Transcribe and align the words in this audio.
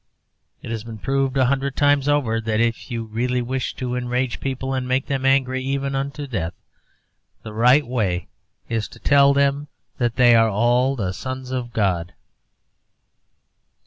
It 0.63 0.71
has 0.71 0.83
been 0.83 0.97
proved 0.97 1.37
a 1.37 1.45
hundred 1.45 1.75
times 1.75 2.07
over 2.07 2.41
that 2.41 2.59
if 2.59 2.89
you 2.89 3.03
really 3.03 3.39
wish 3.39 3.75
to 3.75 3.95
enrage 3.95 4.39
people 4.39 4.73
and 4.73 4.87
make 4.87 5.05
them 5.05 5.27
angry, 5.27 5.63
even 5.63 5.93
unto 5.93 6.25
death, 6.25 6.55
the 7.43 7.53
right 7.53 7.85
way 7.85 8.11
to 8.11 8.25
do 8.25 8.25
it 8.67 8.75
is 8.77 8.87
to 8.87 8.99
tell 8.99 9.31
them 9.31 9.67
that 9.99 10.15
they 10.15 10.33
are 10.35 10.49
all 10.49 10.95
the 10.95 11.13
sons 11.13 11.51
of 11.51 11.71
God. 11.71 12.13